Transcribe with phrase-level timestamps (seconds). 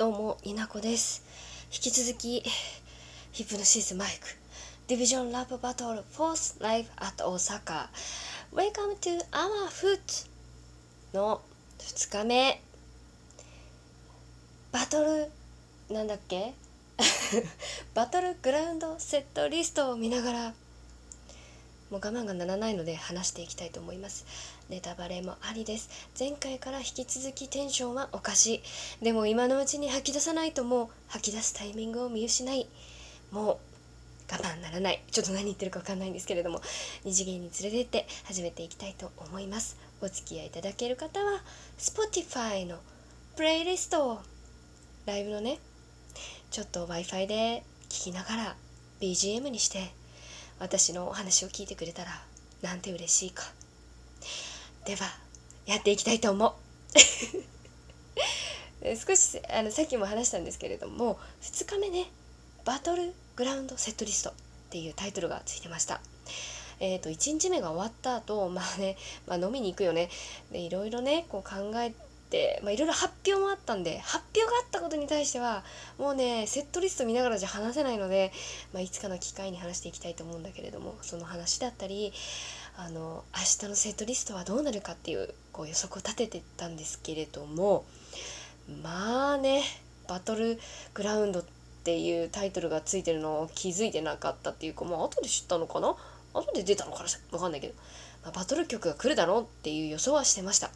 [0.00, 1.22] どうもになこです。
[1.70, 2.42] 引き続き
[3.32, 4.28] ヒプノシスマイク
[4.88, 7.86] ディビジョンラブバトルフォースライブアット大阪
[8.54, 10.26] Welcome to our foot
[11.12, 11.42] の
[11.80, 12.62] 2日目。
[14.72, 15.30] バトル
[15.94, 16.54] なんだっけ？
[17.92, 20.54] バトルグラウンドセットリストを見ながら
[21.90, 24.24] もう我慢がならないので話していきたいと思います。
[24.68, 25.90] ネタバレもありです。
[26.18, 28.62] 前回から引き続きテンションはおかし
[29.00, 29.04] い。
[29.04, 32.68] でも今のうちに吐き出さないともう吐き出すタイミングを見失い。
[33.32, 33.56] もう
[34.32, 35.02] 我慢ならない。
[35.10, 36.62] ちょっと何言ってるか分かんないんですけれども。
[37.04, 39.76] 二次元に連れてって始めていきたいと思います。
[40.00, 41.42] お付き合いいただける方は
[41.76, 42.78] Spotify の
[43.34, 44.18] プレイリストを。
[45.06, 45.58] ライブのね。
[46.52, 48.56] ちょっと Wi-Fi で聞きながら
[49.00, 49.99] BGM にして。
[50.60, 52.10] 私のお話を聞いてくれたら
[52.62, 53.42] なんて嬉しいか。
[54.84, 55.06] では
[55.66, 56.52] やっていきたいと思う。
[58.96, 62.10] 少しあのさっきも話したんですけれども2日目ね
[62.64, 64.32] バトルグラウンドセットリストっ
[64.70, 66.00] ていうタイトルがついてました。
[66.78, 68.96] えーと、と1日目が終わった後まあね、
[69.26, 70.10] まあ、飲みに行くよね。
[70.52, 72.09] でいろいろねこう考えて、
[72.62, 75.64] まあ、いろいろ発表もあったんで発表があったことに対しては
[75.98, 78.30] もうねセットリスト見ながらじゃ話せないので、
[78.72, 82.12] まあ、いつかの機会に話していきたいと思うんだけれどもその話だったり
[82.76, 87.84] あの明日のセットリストはどうなるかっていうこう予測を立ててたんですけれども
[88.82, 89.62] まあね
[90.08, 90.60] バトル
[90.94, 91.44] グラウンドっ
[91.82, 95.96] ていうタイトルがついてるのを気づいてなかったっていうかまあ後で知ったのかな？
[96.32, 97.08] 後で出たのかな？
[97.30, 97.74] 分かんないけど、
[98.22, 100.70] まあ、バトル曲が来るだろうっていう予想はしてました。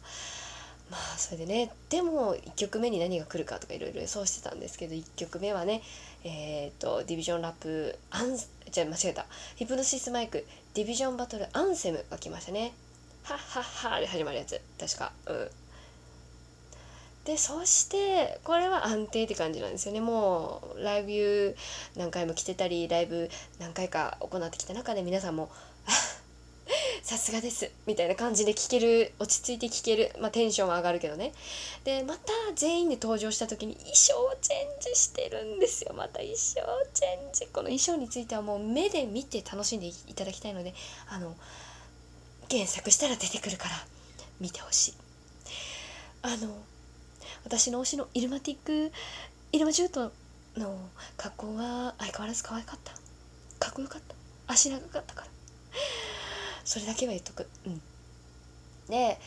[0.91, 5.81] まあそれでねでも1曲目に何が来るかとかいろいろ予想してたんですけど1曲目はね
[6.23, 8.37] えっ、ー、とディビジョンラップアン
[8.71, 9.25] じゃ間違えた。
[9.55, 12.73] ヒプノシスマイクディビジョンバトルアンセムが来ましたね。
[13.23, 14.59] はっはっはで始まるやつ。
[14.79, 15.11] 確か。
[15.27, 15.49] うん。
[17.25, 20.01] でそしてこれは安定って感じなんですよね。
[20.01, 21.55] もうライブ
[21.95, 25.49] 何回も来てたりライブ何回か行ってきた中で皆さんも
[27.05, 27.69] さすがです。
[27.85, 29.13] みたいな感じで聞ける。
[29.19, 31.33] 落ち着いて聞ける、まあ、テンションは上がるけどね。
[31.83, 35.93] でまた全員で登場した時に衣装チェンジしてるんですよ。
[35.95, 36.61] また衣装
[36.95, 37.45] チェンジ。
[37.53, 40.73] この衣装についてはもう目で見て楽しんでいただきたいので
[41.07, 41.35] あの
[42.47, 43.75] 検索したら出てくるから
[44.39, 44.93] 見てほしい。
[46.23, 46.57] あの
[47.43, 48.91] 私の推しのイルマティック
[49.51, 50.11] イルマジュート
[50.57, 50.75] の
[51.17, 52.93] 格好は相変わらず可愛かった。
[53.59, 54.15] かっこよかった。
[54.47, 55.34] 足長かったから。
[56.65, 57.47] それだけは言っとく。
[57.65, 57.81] うん、
[58.89, 59.19] で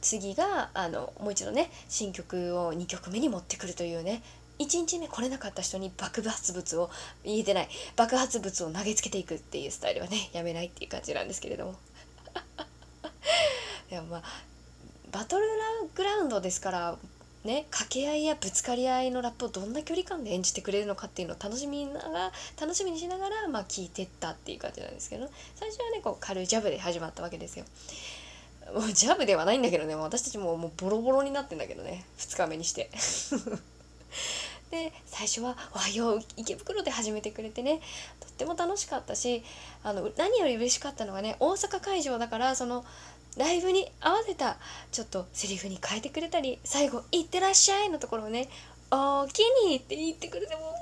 [0.00, 4.22] 次があのもう一度ね新曲を2曲目に持ってくるというね
[4.58, 6.90] 1日目来れなかった人に爆発物を
[7.24, 7.68] 言えてない。
[7.96, 11.74] 爆発物を投げつけていくっていうスタイルはねやめないっていう感じなんですけれども。
[13.90, 14.22] でもまあ
[15.12, 15.46] バトル
[15.94, 16.98] グラウンドですから
[17.44, 27.64] ね掛け合いやぶつかり合いのラップをどんな距離感で演じてくれるのかっていうのを楽しみながら楽しみにしながらまあ聞いてったっていう感じなんですけど最初はねこう軽いジャブで始まったわけですよ。
[28.74, 29.94] もうジャブではないんだけどね。
[29.94, 32.04] 私たちももうボロボロになってんだけどね。
[32.18, 32.90] 2日目にして。
[34.70, 37.80] で最初は「おはよう池袋」で始めてくれてね。
[38.20, 39.42] とっても楽しかったし
[39.82, 42.84] あの何より嬉しかったのがね大阪会場だからその
[43.38, 44.58] ライブに合わせた
[44.90, 48.48] ちょっとセリフに変えてくれたり最後「いってらっしゃい」のところをね
[48.90, 50.74] 「おおきに」って言ってくれても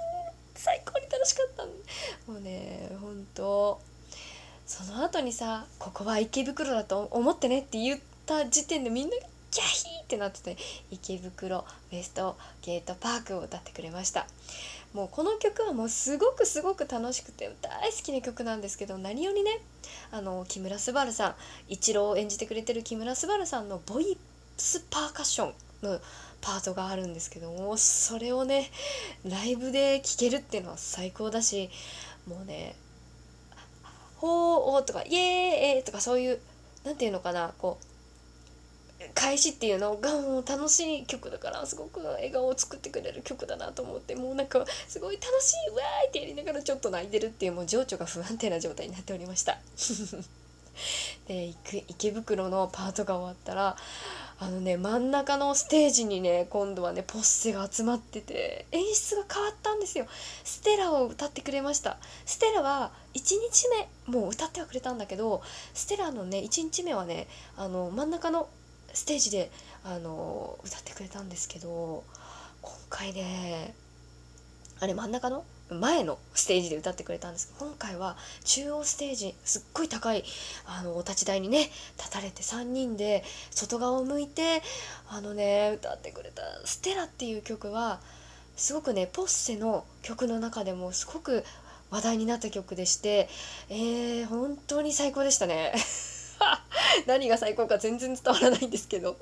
[0.55, 1.65] 最高に楽しかった
[2.33, 3.81] もうねほんと
[4.67, 9.23] その後にさ「ここは池袋だと思ってね」って言った時点でみんなが
[9.57, 10.59] キャヒーってなってて
[10.91, 14.27] 池袋ウエストゲートパークを歌ってくれました
[14.93, 19.63] もうこの曲はもうすごくすごく楽しくて大好きな曲なんですけど何よりね
[20.11, 21.35] あの木村昴さん
[21.69, 24.19] 一郎を演じてくれてる木村昴さんのボイ
[24.59, 26.01] スパーカッションの
[26.43, 28.71] パートがあるんですけどもそれをね
[29.25, 31.71] ライブで聴けるっていうのは最高だし
[32.29, 32.77] もうね
[34.21, 36.41] 「ほーお」とか「イエーイ!」とかそういう
[36.85, 37.96] 何て言うのかなこう
[39.15, 49.59] 開始っていうのがもう楽しい曲だからすごく笑顔を作ってくれる曲だなと思ってもうなんかすごい楽しいわーってやりながらちょっと泣いてるっていうもう情緒が不安定な状態になっておりました。
[51.29, 51.55] で
[51.89, 53.77] 池袋のパートが終わったら
[54.39, 60.07] あのね真ん中のステージにね今度はねポッセが集まってて演出が変わったんですよ。
[60.45, 61.99] ステラを歌ってくれました。
[62.27, 63.69] ステラは1日
[64.07, 65.43] 目もう歌ってはくれたんだけど
[65.73, 68.49] ステラのね1日目はねあの真ん中の
[68.97, 69.51] ステージで
[69.85, 72.03] あの歌ってくれたんですけど
[72.63, 73.75] 今回ね
[74.81, 80.25] あれ真ん中の前のステージで歌ってくれたんですけど今回は中央ステージすっごい高い
[80.65, 84.63] あのお立ち台にね立たれて3人で外側を向いて
[85.11, 88.01] あのね歌ってくれた「ステラ」っていう曲は
[88.57, 91.45] すごくねポッセの曲の中でもすごく
[91.91, 93.29] 話題になった曲でして
[93.69, 95.75] えー、本当に最高でしたね。
[97.07, 99.17] 何が最高か全然伝わらないんですけど。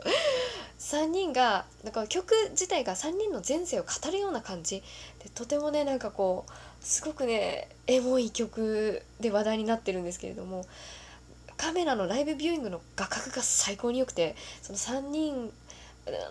[0.78, 4.82] 3人がなんか曲自体が3人の前世を語るような感じ。
[5.22, 6.52] でとてもねなんかこう
[6.84, 10.66] すごくねエモい曲で話題になってるんですけれども。
[11.56, 15.52] カメラのライブビューイングの画角が最高に良くてその3人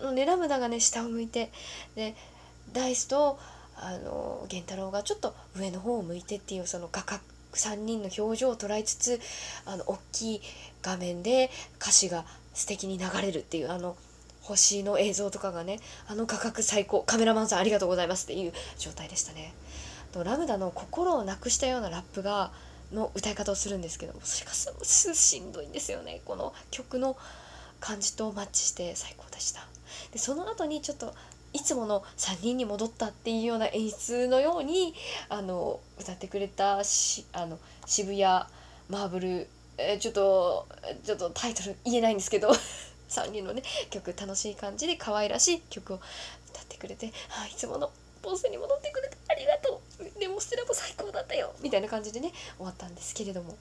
[0.02, 1.50] のねラムダがね下を向いて
[1.94, 2.14] で
[2.72, 3.38] ダイスと
[3.76, 7.22] あの源太郎がちょっと上の方を向いてっていうその画角
[7.56, 9.20] 3人の表情を捉えつつ
[9.66, 10.40] あの大きい
[10.82, 13.96] 画面で歌詞が素敵に流れるっていうあの
[14.42, 19.54] 星の映像とかがねあの画角最高カメラマンさんありがとうございますっていう状態でしたね。
[20.12, 22.52] とラムダの心をなくしたようなラップが
[22.92, 27.16] の歌い方をするんですけどそれがすしんどいんですよねこの曲の
[27.80, 29.66] 感じとマッチして最高でした
[30.12, 31.12] でその後にちょっと
[31.54, 34.92] いつもの3人に戻ったっていうような演出のように
[35.28, 38.22] あの歌ってくれたしあの渋谷
[38.90, 39.48] マーブル、
[39.78, 40.66] えちょっと
[41.04, 42.50] ちょっとタイトル言えないんですけど
[43.08, 46.00] 3人のね曲楽しい感じで可愛らしい曲を
[46.50, 47.90] 歌ってくれてあいつもの
[48.20, 50.20] ポーズに戻ってくれてありがとう。
[50.20, 51.54] でもステラも最高だったよ。
[51.60, 53.56] みたいな感じでね終わったんですけれども。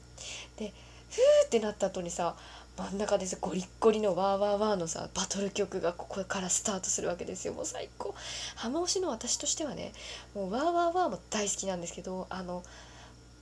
[0.58, 0.74] で
[1.14, 2.36] ふーってなった後にさ
[2.78, 7.54] 真ん中でさゴリッゴリのワーワーワーのさバトル曲がここからスタートするわけですよ。
[7.54, 8.16] もう最高。
[8.56, 9.94] 浜推しの私としてはね
[10.34, 12.64] もうワーワーワーも大好きなんですけどあの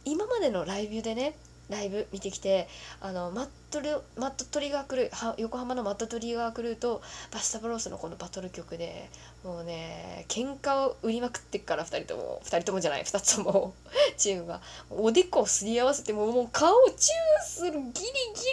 [0.03, 1.35] 今までのライブでね
[1.71, 2.67] ライブ見てきて
[2.99, 7.01] あのマットルマットトリガークルー横浜のマットトリガークルーと
[7.31, 9.09] バスタブロースのこのバトル曲で
[9.43, 12.41] もうね喧嘩を売りまくってっから2人とも。
[12.43, 13.73] 2人ともじゃない2つとも。
[14.17, 14.61] チームが。
[14.89, 17.91] おでこをすり合わせてももう顔をチューするギリ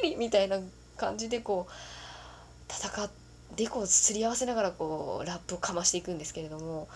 [0.02, 0.58] ギリみたいな
[0.96, 6.88] 感じでこう戦ってでこをすり合わせながらこうラップをかましていくんですけれども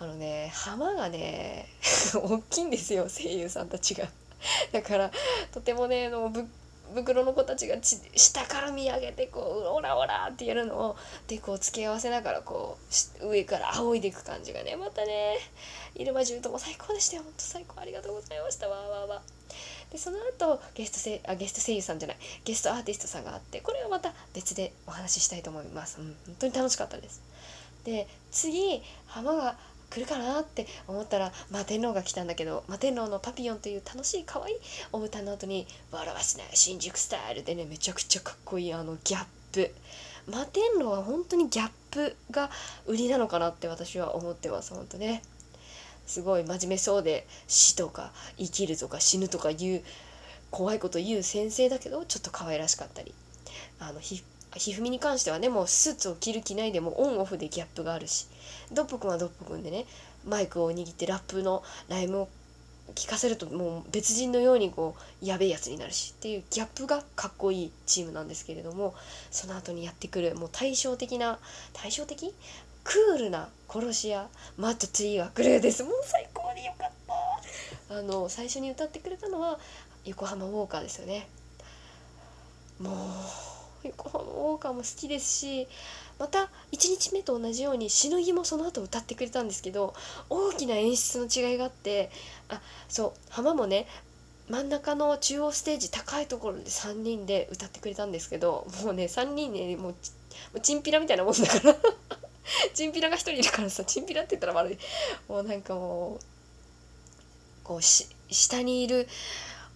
[0.00, 1.68] あのね浜がね
[2.14, 4.08] 大きいんですよ声優さんたちが。
[4.72, 5.10] だから
[5.52, 6.46] とてもねのぶ
[6.94, 10.96] 袋の子たちがち下から見上げてこうオラオラってやるのを
[11.26, 12.78] でこう付け合わせながらこ
[13.20, 15.38] う上から仰いでいく感じがねまたね
[15.94, 17.22] 入間獣とも最高でしたよ。
[17.22, 18.68] ほんと最高ありがとうございました。
[18.68, 19.22] わわわ
[19.90, 22.16] でその後ゲスト声あゲスト声優さんじゃない。
[22.44, 27.22] ゲストアーティストさんがあってこれはまた別でお話ししたいと思います、うん、本当に楽しかったです。
[27.84, 29.58] で次浜が
[29.90, 34.56] 来るかなって思ったら、まあ、天皇が来たんだけど、まあ、天皇のパピヨンという楽しい可愛い
[34.92, 39.74] お歌の後に「笑わせない新宿スタイル」でねめちゃくちゃかっこいいあのギャップ。
[40.26, 42.50] 摩天楼は本当にギャップが
[42.86, 45.22] 売りなのかなって私は思ってます本当ね。
[46.06, 49.82] すごい真面目そうで死とか生きるとか死ぬとか言う
[50.50, 53.14] 怖いこと言う先生だけどちょっと可愛らしかったり。
[53.80, 54.22] あのひ
[54.58, 58.26] ひふみに関してはねもうスーツを着る着ないでもオンオフでギャップがあるし。
[58.70, 59.86] ドッポくんはドッポくんでね
[60.26, 62.28] マイクを握ってラップのライムを
[62.94, 68.94] 聞かせるともう別人のようにこうやべえやつになるしっていうギャップがかっこいいチームなんですけれども
[69.30, 71.38] その後にやってくるもう対照的な
[71.72, 72.34] 対照的？
[72.84, 75.82] クールな殺し屋マット・トゥリーが来るです。
[75.84, 76.90] もう最高によかっ
[77.88, 77.98] た。
[77.98, 79.58] あの最初に歌ってくれたのは
[80.04, 81.28] 横浜ウォーカーですよね。
[82.78, 82.94] もう
[83.84, 85.68] 横浜ウォーカーも好きですし
[86.18, 89.94] また1日目と同じようにしのぎもその後歌ってくれたんですけど
[90.28, 92.10] 大きな演出の違いがあって
[92.48, 93.86] あそう浜もね
[94.48, 99.90] 真ん中の中央ステージ高いところで3人で歌ってくれたんですけどもうね3人ねも
[100.54, 101.76] うチンピラみたいなもんだから
[102.74, 104.78] チンピラが1人いるからさチンピラって言ったら悪い。
[105.28, 106.20] もうなんかもう
[107.62, 109.06] こうし下にいる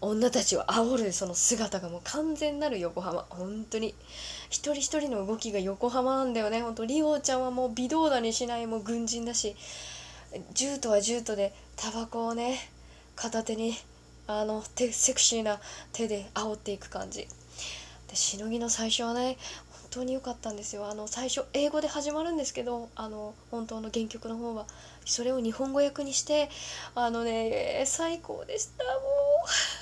[0.03, 3.25] 女たちを煽るその姿がもう完全なる横浜。
[3.31, 3.95] 本当に。
[4.51, 6.61] 一人一人の動きが横浜なんだよね。
[6.61, 9.55] 本当リオちゃんはもう微動だにしないもう軍人だし。
[10.55, 12.59] 銃とは銃とでタバコをね
[13.15, 13.75] 片手に
[14.27, 15.61] あのセクシーな
[15.93, 17.29] 手で煽っていく感じ。
[18.09, 19.39] でしのぎの最初はね
[19.71, 20.89] 本当に良かったんですよ。
[20.89, 24.67] あの最初英語で始まるんですけどあの本当の原曲の方は。
[25.05, 26.51] それを日本語訳にして
[26.97, 29.82] あのね最高でしたもう。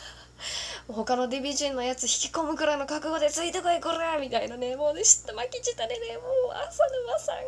[0.93, 4.77] 他のディビジョンのやつ引き込むくらいの覚悟でついてこいこらみたいなね。
[4.77, 6.53] もうね知った巻き舌でねもう。
[6.53, 7.43] 浅沼さんが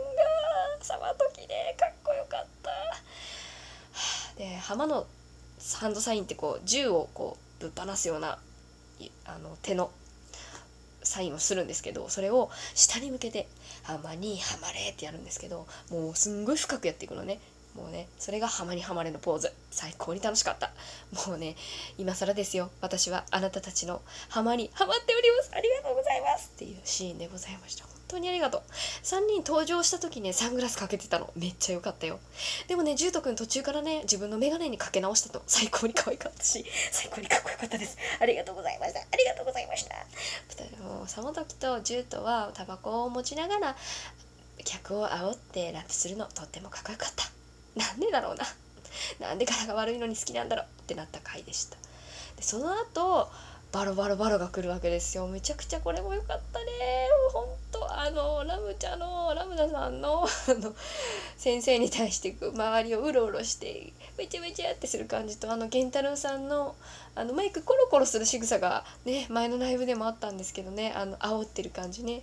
[0.81, 2.71] さまときでかっこよかった。
[4.39, 5.07] で浜の
[5.75, 8.39] ハンドサインってこう銃をこうぶっ放すような
[9.25, 9.91] あの手の
[11.03, 13.49] サインをするんですけどそれを下に向けて
[13.83, 17.41] 「浜にはまれ」ってやるんですけどもうすんごい深くやっていくのね。
[17.75, 19.53] もうねそれがハマにハマれのポーズ。
[19.71, 20.71] 最高に楽しかった。
[21.27, 21.57] もうね
[21.97, 22.71] 今更ですよ。
[22.81, 25.51] 私はあなたたちのハマにハマっております。
[25.55, 27.85] ありがとうございますっていうシーンでございました。
[27.85, 28.63] 本当にありがとう。
[29.03, 31.31] 3人登場した時ねサングラスかけてたの。
[31.35, 32.21] めっちゃ良かったよ。
[32.69, 35.43] でもねジュート君途中からね自分の眼鏡にかけ直したと。
[35.47, 36.67] 最高に可愛かったし。
[36.91, 37.97] 最高にかっこよかったです。
[38.21, 39.01] ありがとうございました。
[39.01, 39.95] ありがとうございました。
[39.95, 43.77] 2人もサモトキとジュートはタバコを持ちながら
[44.63, 46.27] 客を煽ってラップするの。
[46.27, 47.32] とってもかっこよかった。
[47.77, 48.45] なんでだろうな。
[49.21, 50.67] なんで柄が悪いのに好きなんだろう。
[50.83, 51.77] ってなった回でした。
[52.37, 53.31] でその後
[53.73, 55.27] バロバロバロが来るわけですよ。
[55.29, 56.67] めちゃくちゃこれも良かったね。
[57.33, 60.75] もうほんとあのラムちゃんのラムダさんのあの
[61.39, 66.77] 先生に対して周りをうろうろしてめちゃめちゃってする感じとあの源太郎さんの
[67.15, 70.93] あのマイクコロコロする仕草がね前のライブでもあったんですけどね。
[70.95, 72.23] あの煽ってる感じね。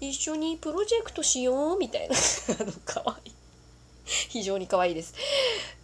[0.00, 2.16] 一緒にプロジェクトしようみたいな。
[2.58, 3.39] あの可愛い。
[4.28, 5.14] 非常に可愛いです。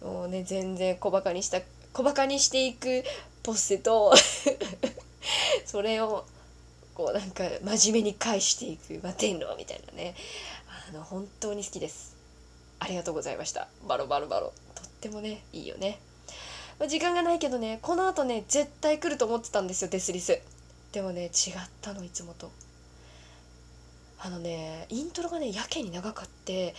[0.01, 1.61] もうね全然小バカにした
[1.93, 3.03] 小バカにしていく
[3.43, 4.13] ポッセと
[5.65, 6.25] それを
[6.93, 10.15] こうなんか真面目に返していく摩天楼みたいなね。
[10.89, 12.15] あの本当に好きです。
[12.79, 13.67] ありがとうございました。
[13.87, 14.53] バロバロバロ。
[14.75, 15.99] とってもねいいよね。
[16.87, 20.39] 時間がないけどねこの後ね絶対来ると思ってたんですよデスリス。
[20.91, 21.31] でもね違っ
[21.81, 22.51] たのいつもと。
[24.19, 26.75] あのねイントロがねやけに長かって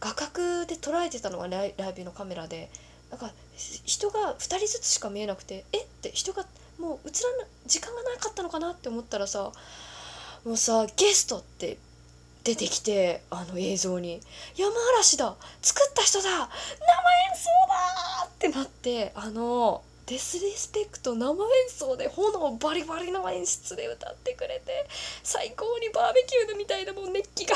[0.00, 2.68] 画角で捉えてたのがライライブのカメラで
[3.10, 5.82] なんか人が2人ずつしか見えなくてえ？
[5.82, 6.44] って人が
[6.78, 9.52] もう映らな時間がなかったのかなって思ったらさ
[10.44, 11.78] もうさゲストって
[12.44, 14.20] 出てきてあの映像に
[14.56, 15.36] 「山嵐だ！
[15.62, 16.28] 作った人だ！
[16.28, 24.86] 生演奏だ!」ってなってあのデスリスペクト生演奏で炎バリバリの演出で歌ってくれて
[25.22, 27.54] 最高にバーベキューみたいなもう熱気が。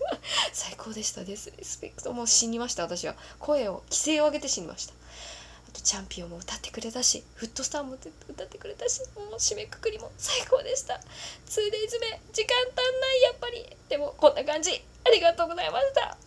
[0.52, 1.24] 最高でした。
[1.24, 2.82] デスリスペクトもう死にました。
[2.82, 4.92] 私は声を規制を上げて死にました。
[4.92, 10.94] あとチャンピオンも歌ってくれたしフットスターも歌ってくれたしもう締めくくりも最高でした。
[10.94, 13.76] 2days 目時間足んないやっぱり。
[13.88, 14.84] でもこんな感じ。
[15.04, 16.25] ありがとうございました。